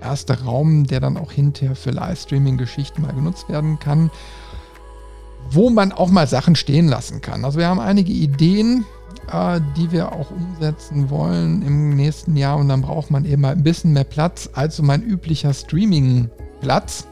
erste 0.01 0.43
Raum, 0.43 0.85
der 0.85 0.99
dann 0.99 1.17
auch 1.17 1.31
hinterher 1.31 1.75
für 1.75 1.91
Livestreaming-Geschichten 1.91 3.03
mal 3.03 3.13
genutzt 3.13 3.47
werden 3.49 3.77
kann 3.79 4.09
wo 5.51 5.69
man 5.69 5.91
auch 5.91 6.09
mal 6.09 6.27
Sachen 6.27 6.55
stehen 6.55 6.87
lassen 6.87 7.21
kann. 7.21 7.45
Also 7.45 7.59
wir 7.59 7.67
haben 7.67 7.79
einige 7.79 8.11
Ideen, 8.11 8.85
äh, 9.31 9.59
die 9.77 9.91
wir 9.91 10.11
auch 10.11 10.31
umsetzen 10.31 11.09
wollen 11.09 11.61
im 11.61 11.95
nächsten 11.95 12.35
Jahr. 12.35 12.57
Und 12.57 12.69
dann 12.69 12.81
braucht 12.81 13.11
man 13.11 13.25
eben 13.25 13.41
mal 13.41 13.53
ein 13.53 13.63
bisschen 13.63 13.93
mehr 13.93 14.03
Platz 14.03 14.49
als 14.53 14.77
so 14.77 14.83
mein 14.83 15.01
üblicher 15.01 15.53
Streaming-Platz. 15.53 17.07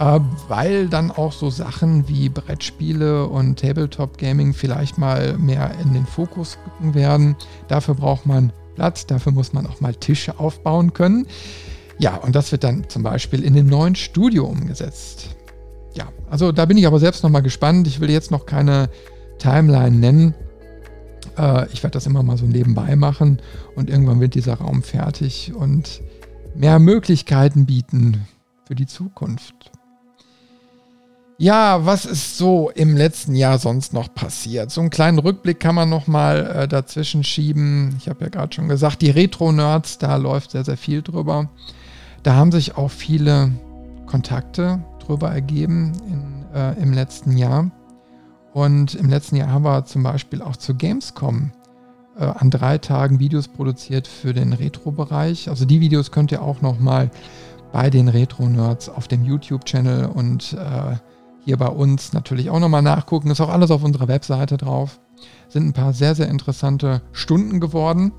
Äh, 0.00 0.20
weil 0.48 0.88
dann 0.88 1.10
auch 1.10 1.32
so 1.32 1.50
Sachen 1.50 2.08
wie 2.08 2.30
Brettspiele 2.30 3.26
und 3.26 3.58
Tabletop-Gaming 3.60 4.54
vielleicht 4.54 4.96
mal 4.96 5.36
mehr 5.36 5.72
in 5.82 5.92
den 5.92 6.06
Fokus 6.06 6.56
rücken 6.64 6.94
werden. 6.94 7.36
Dafür 7.68 7.94
braucht 7.94 8.24
man 8.24 8.50
Platz, 8.76 9.04
dafür 9.04 9.32
muss 9.32 9.52
man 9.52 9.66
auch 9.66 9.80
mal 9.82 9.94
Tische 9.94 10.40
aufbauen 10.40 10.94
können. 10.94 11.26
Ja, 11.98 12.16
und 12.16 12.34
das 12.34 12.50
wird 12.50 12.64
dann 12.64 12.88
zum 12.88 13.02
Beispiel 13.02 13.44
in 13.44 13.52
dem 13.52 13.66
neuen 13.66 13.94
Studio 13.94 14.46
umgesetzt. 14.46 15.36
Ja, 15.92 16.08
also 16.30 16.50
da 16.50 16.64
bin 16.64 16.78
ich 16.78 16.86
aber 16.86 16.98
selbst 16.98 17.22
nochmal 17.22 17.42
gespannt. 17.42 17.86
Ich 17.86 18.00
will 18.00 18.08
jetzt 18.08 18.30
noch 18.30 18.46
keine 18.46 18.88
Timeline 19.38 19.96
nennen. 19.96 20.34
Äh, 21.38 21.66
ich 21.72 21.82
werde 21.82 21.94
das 21.94 22.06
immer 22.06 22.22
mal 22.22 22.36
so 22.36 22.46
nebenbei 22.46 22.96
machen 22.96 23.40
und 23.76 23.90
irgendwann 23.90 24.20
wird 24.20 24.34
dieser 24.34 24.54
Raum 24.54 24.82
fertig 24.82 25.52
und 25.54 26.00
mehr 26.54 26.78
Möglichkeiten 26.78 27.66
bieten 27.66 28.26
für 28.66 28.74
die 28.74 28.86
Zukunft. 28.86 29.72
Ja, 31.38 31.86
was 31.86 32.04
ist 32.04 32.36
so 32.36 32.68
im 32.74 32.98
letzten 32.98 33.34
Jahr 33.34 33.58
sonst 33.58 33.94
noch 33.94 34.12
passiert? 34.12 34.70
So 34.70 34.82
einen 34.82 34.90
kleinen 34.90 35.18
Rückblick 35.18 35.58
kann 35.58 35.74
man 35.74 35.88
noch 35.88 36.06
mal 36.06 36.46
äh, 36.46 36.68
dazwischen 36.68 37.24
schieben. 37.24 37.96
Ich 37.98 38.10
habe 38.10 38.24
ja 38.24 38.28
gerade 38.28 38.54
schon 38.54 38.68
gesagt, 38.68 39.00
die 39.00 39.08
Retro-Nerds, 39.08 39.96
da 39.96 40.16
läuft 40.16 40.50
sehr, 40.50 40.64
sehr 40.64 40.76
viel 40.76 41.00
drüber. 41.00 41.48
Da 42.22 42.34
haben 42.34 42.52
sich 42.52 42.76
auch 42.76 42.90
viele 42.90 43.52
Kontakte 44.04 44.84
drüber 45.06 45.30
ergeben 45.30 45.94
in, 46.06 46.44
äh, 46.54 46.74
im 46.82 46.92
letzten 46.92 47.38
Jahr. 47.38 47.70
Und 48.52 48.94
im 48.94 49.08
letzten 49.08 49.36
Jahr 49.36 49.50
haben 49.50 49.64
wir 49.64 49.84
zum 49.84 50.02
Beispiel 50.02 50.42
auch 50.42 50.56
zu 50.56 50.74
Gamescom 50.74 51.52
äh, 52.18 52.24
an 52.24 52.50
drei 52.50 52.78
Tagen 52.78 53.20
Videos 53.20 53.48
produziert 53.48 54.08
für 54.08 54.34
den 54.34 54.52
Retro-Bereich. 54.52 55.48
Also 55.48 55.64
die 55.64 55.80
Videos 55.80 56.10
könnt 56.10 56.32
ihr 56.32 56.42
auch 56.42 56.60
nochmal 56.60 57.10
bei 57.72 57.90
den 57.90 58.08
Retro-Nerds 58.08 58.88
auf 58.88 59.06
dem 59.06 59.24
YouTube-Channel 59.24 60.06
und 60.06 60.54
äh, 60.54 60.96
hier 61.44 61.56
bei 61.56 61.68
uns 61.68 62.12
natürlich 62.12 62.50
auch 62.50 62.60
nochmal 62.60 62.82
nachgucken. 62.82 63.30
Ist 63.30 63.40
auch 63.40 63.48
alles 63.48 63.70
auf 63.70 63.84
unserer 63.84 64.08
Webseite 64.08 64.56
drauf. 64.56 65.00
Sind 65.48 65.66
ein 65.66 65.72
paar 65.72 65.92
sehr, 65.92 66.14
sehr 66.14 66.28
interessante 66.28 67.02
Stunden 67.12 67.60
geworden. 67.60 68.12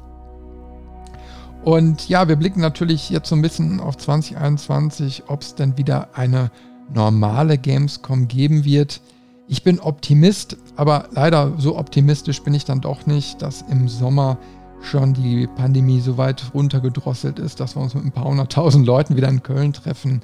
Und 1.63 2.09
ja, 2.09 2.27
wir 2.27 2.37
blicken 2.37 2.61
natürlich 2.61 3.09
jetzt 3.09 3.29
so 3.29 3.35
ein 3.35 3.41
bisschen 3.41 3.79
auf 3.79 3.97
2021, 3.97 5.23
ob 5.27 5.41
es 5.41 5.53
denn 5.53 5.77
wieder 5.77 6.09
eine 6.17 6.49
normale 6.91 7.57
Gamescom 7.57 8.27
geben 8.27 8.65
wird. 8.65 9.01
Ich 9.51 9.63
bin 9.63 9.81
Optimist, 9.81 10.55
aber 10.77 11.09
leider 11.11 11.51
so 11.57 11.77
optimistisch 11.77 12.41
bin 12.41 12.53
ich 12.53 12.63
dann 12.63 12.79
doch 12.79 13.05
nicht, 13.05 13.41
dass 13.41 13.63
im 13.63 13.89
Sommer 13.89 14.37
schon 14.81 15.13
die 15.13 15.45
Pandemie 15.45 15.99
so 15.99 16.17
weit 16.17 16.53
runtergedrosselt 16.53 17.37
ist, 17.37 17.59
dass 17.59 17.75
wir 17.75 17.81
uns 17.81 17.93
mit 17.93 18.05
ein 18.05 18.13
paar 18.13 18.23
hunderttausend 18.23 18.87
Leuten 18.87 19.17
wieder 19.17 19.27
in 19.27 19.43
Köln 19.43 19.73
treffen 19.73 20.21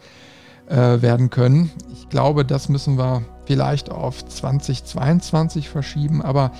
äh, 0.69 1.01
werden 1.01 1.29
können. 1.29 1.71
Ich 1.91 2.07
glaube, 2.07 2.45
das 2.45 2.69
müssen 2.69 2.97
wir 2.97 3.21
vielleicht 3.43 3.91
auf 3.91 4.25
2022 4.25 5.67
verschieben, 5.67 6.21
aber 6.21 6.53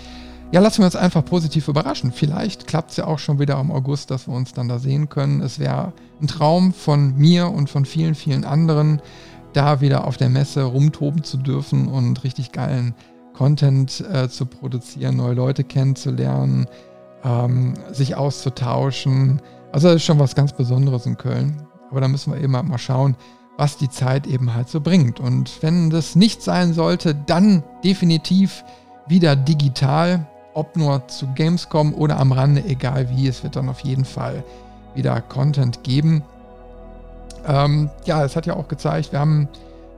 ja, 0.51 0.59
lassen 0.59 0.79
wir 0.79 0.87
uns 0.87 0.97
einfach 0.97 1.23
positiv 1.23 1.69
überraschen. 1.69 2.11
Vielleicht 2.11 2.67
klappt 2.67 2.91
es 2.91 2.97
ja 2.97 3.05
auch 3.05 3.19
schon 3.19 3.39
wieder 3.39 3.57
im 3.61 3.71
August, 3.71 4.11
dass 4.11 4.27
wir 4.27 4.35
uns 4.35 4.51
dann 4.51 4.67
da 4.67 4.77
sehen 4.77 5.07
können. 5.07 5.39
Es 5.41 5.57
wäre 5.57 5.93
ein 6.21 6.27
Traum 6.27 6.73
von 6.73 7.15
mir 7.15 7.49
und 7.49 7.69
von 7.69 7.85
vielen, 7.85 8.15
vielen 8.15 8.43
anderen, 8.43 9.01
da 9.53 9.81
wieder 9.81 10.05
auf 10.05 10.17
der 10.17 10.29
Messe 10.29 10.63
rumtoben 10.63 11.23
zu 11.23 11.37
dürfen 11.37 11.87
und 11.87 12.23
richtig 12.23 12.51
geilen 12.51 12.93
Content 13.33 14.03
äh, 14.11 14.29
zu 14.29 14.45
produzieren, 14.45 15.17
neue 15.17 15.35
Leute 15.35 15.63
kennenzulernen, 15.63 16.65
ähm, 17.23 17.75
sich 17.91 18.15
auszutauschen. 18.15 19.41
Also 19.71 19.87
das 19.87 19.97
ist 19.97 20.03
schon 20.03 20.19
was 20.19 20.35
ganz 20.35 20.53
Besonderes 20.53 21.05
in 21.05 21.17
Köln. 21.17 21.61
Aber 21.89 22.01
da 22.01 22.07
müssen 22.07 22.33
wir 22.33 22.41
eben 22.41 22.55
halt 22.55 22.67
mal 22.67 22.77
schauen, 22.77 23.15
was 23.57 23.77
die 23.77 23.89
Zeit 23.89 24.27
eben 24.27 24.53
halt 24.53 24.69
so 24.69 24.81
bringt. 24.81 25.19
Und 25.19 25.61
wenn 25.61 25.89
das 25.89 26.15
nicht 26.15 26.41
sein 26.41 26.73
sollte, 26.73 27.15
dann 27.15 27.63
definitiv 27.83 28.63
wieder 29.07 29.35
digital, 29.35 30.27
ob 30.53 30.75
nur 30.75 31.07
zu 31.07 31.27
Gamescom 31.35 31.93
oder 31.93 32.19
am 32.19 32.31
Rande, 32.31 32.63
egal 32.65 33.09
wie, 33.09 33.27
es 33.27 33.43
wird 33.43 33.55
dann 33.55 33.69
auf 33.69 33.81
jeden 33.81 34.05
Fall 34.05 34.43
wieder 34.95 35.21
Content 35.21 35.83
geben. 35.83 36.23
Ähm, 37.45 37.89
ja, 38.05 38.23
es 38.23 38.35
hat 38.35 38.45
ja 38.45 38.55
auch 38.55 38.67
gezeigt, 38.67 39.11
wir 39.11 39.19
haben, 39.19 39.47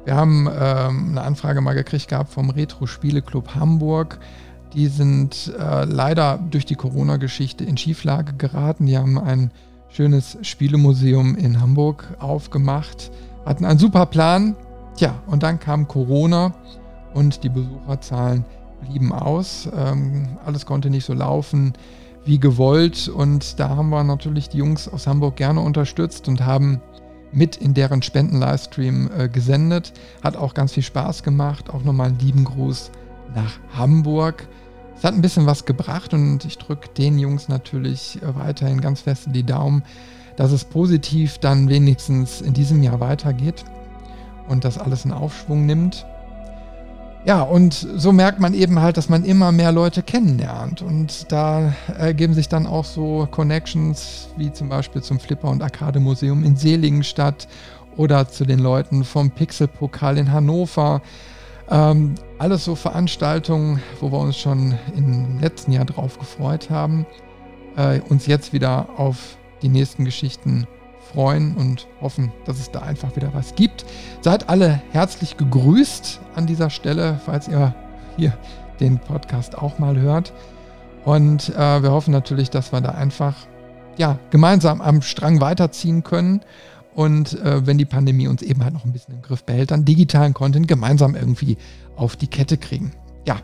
wir 0.06 0.16
haben 0.16 0.48
ähm, 0.48 1.10
eine 1.12 1.22
Anfrage 1.22 1.62
mal 1.62 1.74
gekriegt 1.74 2.08
gehabt 2.08 2.32
vom 2.32 2.50
Retro-Spiele-Club 2.50 3.56
Hamburg. 3.56 4.20
Die 4.74 4.88
sind 4.88 5.54
äh, 5.60 5.86
leider 5.86 6.40
durch 6.52 6.66
die 6.66 6.76
Corona-Geschichte 6.76 7.64
in 7.64 7.78
Schieflage 7.78 8.34
geraten. 8.34 8.86
Die 8.86 8.98
haben 8.98 9.18
ein 9.18 9.52
schönes 9.90 10.38
Spielemuseum 10.44 11.36
in 11.36 11.60
Hamburg 11.60 12.06
aufgemacht, 12.20 13.12
hatten 13.46 13.66
einen 13.66 13.80
super 13.80 14.06
Plan. 14.06 14.56
Tja, 14.96 15.16
und 15.28 15.44
dann 15.44 15.60
kam 15.60 15.88
Corona 15.88 16.54
und 17.14 17.44
die 17.44 17.50
Besucherzahlen 17.50 18.46
blieben 18.82 19.12
aus. 19.12 19.68
Ähm, 19.76 20.38
alles 20.46 20.66
konnte 20.66 20.90
nicht 20.90 21.06
so 21.06 21.14
laufen 21.14 21.74
wie 22.26 22.40
gewollt. 22.40 23.08
Und 23.08 23.60
da 23.60 23.70
haben 23.70 23.90
wir 23.90 24.04
natürlich 24.04 24.50
die 24.50 24.58
Jungs 24.58 24.88
aus 24.88 25.08
Hamburg 25.08 25.36
gerne 25.36 25.62
unterstützt 25.62 26.28
und 26.28 26.46
haben 26.46 26.82
mit 27.32 27.58
in 27.58 27.74
deren 27.74 28.02
Spenden-Livestream 28.02 29.10
äh, 29.16 29.30
gesendet. 29.30 29.94
Hat 30.24 30.36
auch 30.36 30.54
ganz 30.54 30.74
viel 30.74 30.84
Spaß 30.84 31.24
gemacht. 31.24 31.70
Auch 31.70 31.84
nochmal 31.84 32.08
einen 32.08 32.20
lieben 32.20 32.46
Gruß 32.46 32.92
nach 33.36 33.60
Hamburg. 33.74 34.48
Es 34.98 35.04
hat 35.04 35.14
ein 35.14 35.22
bisschen 35.22 35.46
was 35.46 35.66
gebracht 35.66 36.14
und 36.14 36.44
ich 36.44 36.58
drücke 36.58 36.90
den 36.90 37.20
Jungs 37.20 37.48
natürlich 37.48 38.22
äh, 38.22 38.36
weiterhin 38.36 38.82
ganz 38.82 39.02
fest 39.02 39.28
in 39.28 39.34
die 39.34 39.46
Daumen, 39.46 39.84
dass 40.36 40.52
es 40.52 40.66
positiv 40.66 41.38
dann 41.38 41.70
wenigstens 41.70 42.42
in 42.42 42.54
diesem 42.54 42.84
Jahr 42.84 43.00
weitergeht 43.00 43.64
und 44.48 44.66
dass 44.66 44.78
alles 44.78 45.04
einen 45.04 45.14
Aufschwung 45.14 45.66
nimmt. 45.66 46.06
Ja, 47.26 47.42
und 47.42 47.74
so 47.74 48.14
merkt 48.14 48.40
man 48.40 48.54
eben 48.54 48.80
halt, 48.80 48.96
dass 48.96 49.10
man 49.10 49.26
immer 49.26 49.52
mehr 49.52 49.72
Leute 49.72 50.04
kennenlernt. 50.04 50.82
Und 50.82 51.32
da 51.32 51.74
ergeben 51.98 52.34
sich 52.34 52.48
dann 52.48 52.66
auch 52.66 52.86
so 52.86 53.28
Connections, 53.30 54.30
wie 54.38 54.52
zum 54.52 54.70
Beispiel 54.70 55.04
zum 55.04 55.20
Flipper- 55.20 55.50
und 55.50 55.62
Arcade-Museum 55.62 56.44
in 56.44 56.56
Seligenstadt 56.56 57.48
oder 57.98 58.30
zu 58.30 58.46
den 58.46 58.60
Leuten 58.60 59.04
vom 59.04 59.32
Pixelpokal 59.32 60.18
in 60.18 60.32
Hannover. 60.32 61.02
Ähm, 61.70 62.16
Alles 62.38 62.64
so 62.64 62.76
Veranstaltungen, 62.76 63.82
wo 64.00 64.12
wir 64.12 64.20
uns 64.20 64.38
schon 64.38 64.76
im 64.96 65.40
letzten 65.42 65.74
Jahr 65.74 65.86
drauf 65.86 66.18
gefreut 66.18 66.70
haben, 66.70 67.06
äh, 67.76 68.00
uns 68.08 68.28
jetzt 68.28 68.54
wieder 68.54 68.88
auf 68.98 69.38
die 69.62 69.70
nächsten 69.70 70.06
Geschichten 70.06 70.66
freuen 71.14 71.56
und 71.56 71.88
hoffen, 72.02 72.32
dass 72.46 72.60
es 72.60 72.72
da 72.72 72.80
einfach 72.80 73.16
wieder 73.16 73.34
was 73.34 73.56
gibt. 73.56 73.86
Seid 74.22 74.50
alle 74.50 74.82
herzlich 74.92 75.38
gegrüßt 75.38 76.20
an 76.36 76.48
dieser 76.48 76.70
Stelle, 76.70 77.20
falls 77.26 77.48
ihr 77.48 77.74
hier 78.18 78.38
den 78.80 79.00
Podcast 79.00 79.58
auch 79.58 79.80
mal 79.80 80.00
hört. 80.00 80.34
Und 81.06 81.50
äh, 81.50 81.84
wir 81.84 81.92
hoffen 81.92 82.12
natürlich, 82.12 82.50
dass 82.50 82.72
wir 82.72 82.82
da 82.82 82.92
einfach 82.92 83.36
ja, 83.98 84.20
gemeinsam 84.30 84.82
am 84.82 85.02
Strang 85.02 85.42
weiterziehen 85.42 86.04
können 86.04 86.42
und 86.96 87.40
äh, 87.40 87.66
wenn 87.66 87.78
die 87.78 87.86
Pandemie 87.86 88.28
uns 88.28 88.42
eben 88.42 88.64
halt 88.64 88.74
noch 88.74 88.86
ein 88.86 88.92
bisschen 88.94 89.16
im 89.16 89.22
Griff 89.22 89.44
behält, 89.44 89.72
dann 89.72 89.86
digitalen 89.86 90.34
Content 90.34 90.68
gemeinsam 90.68 91.16
irgendwie 91.16 91.58
auf 91.96 92.16
die 92.16 92.28
Kette 92.28 92.58
kriegen. 92.58 92.92
Ja, 93.26 93.38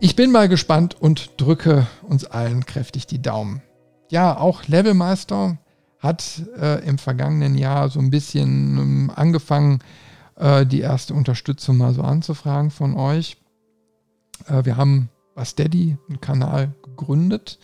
ich 0.00 0.16
bin 0.16 0.32
mal 0.32 0.48
gespannt 0.48 0.96
und 1.00 1.40
drücke 1.40 1.86
uns 2.02 2.24
allen 2.24 2.66
kräftig 2.66 3.06
die 3.06 3.20
Daumen. 3.20 3.62
Ja, 4.10 4.38
auch 4.38 4.64
Levelmeister 4.66 5.58
hat 5.98 6.42
äh, 6.60 6.86
im 6.86 6.98
vergangenen 6.98 7.56
Jahr 7.56 7.88
so 7.88 7.98
ein 7.98 8.10
bisschen 8.10 8.78
ähm, 8.78 9.12
angefangen, 9.14 9.80
äh, 10.36 10.64
die 10.64 10.80
erste 10.80 11.14
Unterstützung 11.14 11.76
mal 11.76 11.92
so 11.92 12.02
anzufragen 12.02 12.70
von 12.70 12.94
euch. 12.94 13.36
Äh, 14.46 14.64
wir 14.64 14.76
haben 14.76 15.08
bei 15.34 15.44
Steady 15.44 15.96
einen 16.08 16.20
Kanal 16.20 16.72
gegründet, 16.82 17.58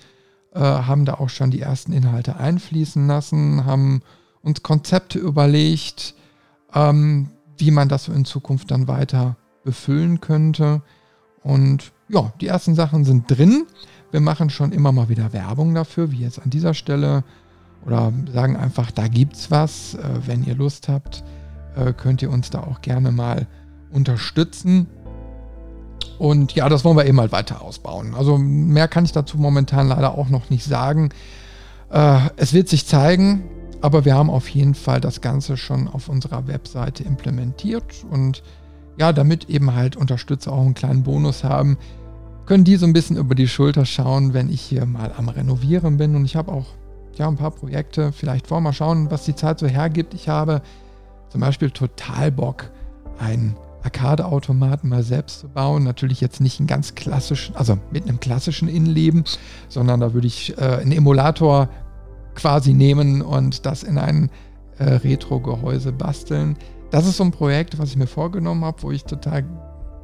äh, 0.52 0.60
haben 0.60 1.04
da 1.04 1.14
auch 1.14 1.28
schon 1.28 1.50
die 1.50 1.60
ersten 1.60 1.92
Inhalte 1.92 2.36
einfließen 2.36 3.06
lassen, 3.06 3.64
haben 3.64 4.02
uns 4.42 4.62
Konzepte 4.62 5.18
überlegt, 5.18 6.14
ähm, 6.74 7.30
wie 7.56 7.70
man 7.70 7.88
das 7.88 8.04
so 8.04 8.12
in 8.12 8.24
Zukunft 8.24 8.70
dann 8.70 8.88
weiter 8.88 9.36
befüllen 9.64 10.20
könnte. 10.20 10.82
Und 11.42 11.92
ja, 12.08 12.32
die 12.40 12.46
ersten 12.48 12.74
Sachen 12.74 13.04
sind 13.04 13.30
drin. 13.30 13.66
Wir 14.10 14.20
machen 14.20 14.50
schon 14.50 14.72
immer 14.72 14.92
mal 14.92 15.08
wieder 15.08 15.32
Werbung 15.32 15.74
dafür, 15.74 16.10
wie 16.10 16.20
jetzt 16.20 16.40
an 16.40 16.50
dieser 16.50 16.74
Stelle. 16.74 17.24
Oder 17.86 18.12
sagen 18.32 18.56
einfach, 18.56 18.90
da 18.90 19.08
gibt's 19.08 19.50
was. 19.50 19.94
Äh, 19.94 20.26
wenn 20.26 20.44
ihr 20.44 20.54
Lust 20.54 20.88
habt, 20.88 21.24
äh, 21.76 21.92
könnt 21.92 22.22
ihr 22.22 22.30
uns 22.30 22.50
da 22.50 22.60
auch 22.60 22.80
gerne 22.80 23.12
mal 23.12 23.46
unterstützen. 23.90 24.86
Und 26.18 26.54
ja, 26.54 26.68
das 26.68 26.84
wollen 26.84 26.96
wir 26.96 27.06
eben 27.06 27.20
halt 27.20 27.32
weiter 27.32 27.62
ausbauen. 27.62 28.14
Also 28.14 28.38
mehr 28.38 28.88
kann 28.88 29.04
ich 29.04 29.12
dazu 29.12 29.36
momentan 29.36 29.88
leider 29.88 30.16
auch 30.16 30.28
noch 30.28 30.50
nicht 30.50 30.64
sagen. 30.64 31.10
Äh, 31.90 32.20
es 32.36 32.52
wird 32.52 32.68
sich 32.68 32.86
zeigen. 32.86 33.44
Aber 33.80 34.06
wir 34.06 34.14
haben 34.14 34.30
auf 34.30 34.48
jeden 34.48 34.74
Fall 34.74 34.98
das 34.98 35.20
Ganze 35.20 35.58
schon 35.58 35.88
auf 35.88 36.08
unserer 36.08 36.46
Webseite 36.46 37.02
implementiert 37.02 37.84
und 38.10 38.42
ja, 38.96 39.12
damit 39.12 39.50
eben 39.50 39.74
halt 39.74 39.94
Unterstützer 39.94 40.52
auch 40.52 40.62
einen 40.62 40.72
kleinen 40.72 41.02
Bonus 41.02 41.44
haben, 41.44 41.76
können 42.46 42.64
die 42.64 42.76
so 42.76 42.86
ein 42.86 42.94
bisschen 42.94 43.18
über 43.18 43.34
die 43.34 43.46
Schulter 43.46 43.84
schauen, 43.84 44.32
wenn 44.32 44.50
ich 44.50 44.62
hier 44.62 44.86
mal 44.86 45.12
am 45.18 45.28
Renovieren 45.28 45.98
bin. 45.98 46.16
Und 46.16 46.24
ich 46.24 46.34
habe 46.34 46.50
auch 46.50 46.64
ja, 47.18 47.28
ein 47.28 47.36
paar 47.36 47.50
Projekte 47.50 48.12
vielleicht 48.12 48.46
vor. 48.46 48.60
Mal 48.60 48.72
schauen, 48.72 49.10
was 49.10 49.24
die 49.24 49.34
Zeit 49.34 49.58
so 49.58 49.66
hergibt. 49.66 50.14
Ich 50.14 50.28
habe 50.28 50.62
zum 51.28 51.40
Beispiel 51.40 51.70
total 51.70 52.30
Bock, 52.30 52.70
einen 53.18 53.56
Arcade-Automaten 53.82 54.88
mal 54.88 55.02
selbst 55.02 55.40
zu 55.40 55.48
bauen. 55.48 55.84
Natürlich 55.84 56.20
jetzt 56.20 56.40
nicht 56.40 56.58
einen 56.58 56.66
ganz 56.66 56.94
klassischen, 56.94 57.54
also 57.56 57.78
mit 57.90 58.04
einem 58.04 58.20
klassischen 58.20 58.68
Innenleben, 58.68 59.24
sondern 59.68 60.00
da 60.00 60.14
würde 60.14 60.26
ich 60.26 60.56
äh, 60.58 60.78
einen 60.80 60.92
Emulator 60.92 61.68
quasi 62.34 62.72
nehmen 62.72 63.22
und 63.22 63.66
das 63.66 63.82
in 63.82 63.98
ein 63.98 64.30
äh, 64.78 64.84
Retro-Gehäuse 64.84 65.92
basteln. 65.92 66.56
Das 66.90 67.06
ist 67.06 67.16
so 67.16 67.24
ein 67.24 67.30
Projekt, 67.30 67.78
was 67.78 67.90
ich 67.90 67.96
mir 67.96 68.06
vorgenommen 68.06 68.64
habe, 68.64 68.82
wo 68.82 68.90
ich 68.90 69.04
total 69.04 69.44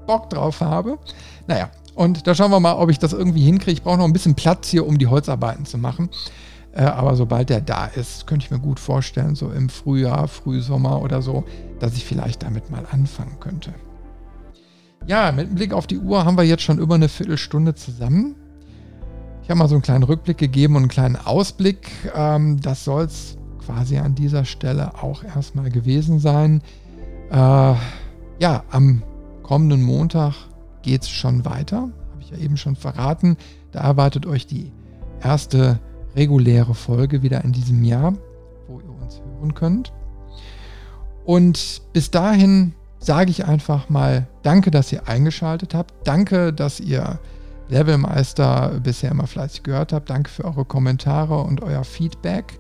Bock 0.07 0.31
drauf 0.31 0.61
habe. 0.61 0.99
Naja, 1.47 1.71
und 1.95 2.27
da 2.27 2.35
schauen 2.35 2.51
wir 2.51 2.61
mal, 2.61 2.75
ob 2.75 2.91
ich 2.91 2.99
das 2.99 3.13
irgendwie 3.13 3.45
hinkriege. 3.45 3.73
Ich 3.73 3.83
brauche 3.83 3.99
noch 3.99 4.05
ein 4.05 4.13
bisschen 4.13 4.35
Platz 4.35 4.69
hier, 4.69 4.87
um 4.87 4.99
die 4.99 5.07
Holzarbeiten 5.07 5.65
zu 5.67 5.79
machen. 5.79 6.09
Äh, 6.73 6.83
aber 6.83 7.17
sobald 7.17 7.51
der 7.51 7.61
da 7.61 7.87
ist, 7.87 8.27
könnte 8.27 8.47
ich 8.47 8.51
mir 8.51 8.61
gut 8.61 8.79
vorstellen, 8.79 9.35
so 9.35 9.51
im 9.51 9.69
Frühjahr, 9.69 10.29
Frühsommer 10.29 11.03
oder 11.03 11.23
so, 11.23 11.45
dass 11.81 11.95
ich 11.95 12.05
vielleicht 12.05 12.43
damit 12.43 12.71
mal 12.71 12.85
anfangen 12.91 13.39
könnte. 13.41 13.75
Ja, 15.07 15.33
mit 15.33 15.55
Blick 15.55 15.73
auf 15.73 15.87
die 15.87 15.99
Uhr 15.99 16.25
haben 16.25 16.37
wir 16.37 16.45
jetzt 16.45 16.63
schon 16.63 16.79
über 16.79 16.95
eine 16.95 17.09
Viertelstunde 17.09 17.75
zusammen. 17.75 18.37
Ich 19.43 19.51
habe 19.51 19.59
mal 19.59 19.69
so 19.69 19.75
einen 19.75 19.83
kleinen 19.83 20.05
Rückblick 20.05 20.39
gegeben 20.39 20.77
und 20.77 20.83
einen 20.83 20.91
kleinen 20.91 21.17
Ausblick. 21.17 21.91
Ähm, 22.15 22.61
das 22.61 22.85
soll 22.85 23.05
es 23.05 23.37
quasi 23.65 23.99
an 23.99 24.15
dieser 24.15 24.45
Stelle 24.45 25.03
auch 25.03 25.25
erstmal 25.25 25.71
gewesen 25.71 26.21
sein. 26.21 26.63
Äh, 27.31 27.75
ja, 28.39 28.63
am 28.71 29.03
kommenden 29.43 29.83
Montag 29.83 30.35
geht 30.83 31.03
es 31.03 31.09
schon 31.09 31.45
weiter. 31.45 31.79
Habe 31.79 32.21
ich 32.21 32.31
ja 32.31 32.37
eben 32.37 32.57
schon 32.57 32.77
verraten. 32.77 33.37
Da 33.73 33.81
erwartet 33.81 34.27
euch 34.27 34.47
die 34.47 34.71
erste 35.21 35.81
reguläre 36.17 36.75
Folge 36.75 37.23
wieder 37.23 37.45
in 37.45 37.53
diesem 37.53 37.85
Jahr, 37.85 38.15
wo 38.69 38.81
ihr 38.81 39.03
uns 39.03 39.21
hören 39.21 39.55
könnt. 39.55 39.93
Und 41.25 41.83
bis 41.93 42.11
dahin 42.11 42.75
sage 42.99 43.31
ich 43.31 43.45
einfach 43.47 43.89
mal 43.89 44.27
Danke, 44.43 44.71
dass 44.71 44.93
ihr 44.93 45.09
eingeschaltet 45.09 45.75
habt. 45.75 45.95
Danke, 46.07 46.53
dass 46.53 46.81
ihr 46.81 47.19
Levelmeister 47.69 48.81
bisher 48.83 49.11
immer 49.11 49.27
fleißig 49.27 49.63
gehört 49.63 49.93
habt. 49.93 50.11
Danke 50.11 50.31
für 50.31 50.45
eure 50.45 50.65
Kommentare 50.65 51.41
und 51.43 51.63
euer 51.63 51.85
Feedback 51.85 52.59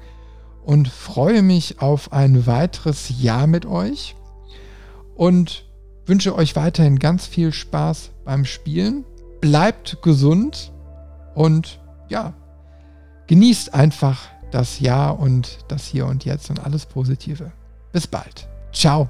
und 0.64 0.88
freue 0.88 1.42
mich 1.42 1.80
auf 1.80 2.12
ein 2.12 2.46
weiteres 2.46 3.20
Jahr 3.20 3.46
mit 3.46 3.66
euch 3.66 4.14
und 5.16 5.66
wünsche 6.06 6.34
euch 6.34 6.56
weiterhin 6.56 6.98
ganz 6.98 7.26
viel 7.26 7.52
Spaß 7.52 8.10
beim 8.24 8.44
Spielen. 8.44 9.04
Bleibt 9.40 10.02
gesund 10.02 10.72
und 11.34 11.80
ja, 12.08 12.34
genießt 13.30 13.74
einfach 13.74 14.18
das 14.50 14.80
Jahr 14.80 15.20
und 15.20 15.58
das 15.68 15.86
Hier 15.86 16.06
und 16.06 16.24
Jetzt 16.24 16.50
und 16.50 16.58
alles 16.58 16.84
Positive. 16.84 17.52
Bis 17.92 18.08
bald. 18.08 18.48
Ciao. 18.72 19.08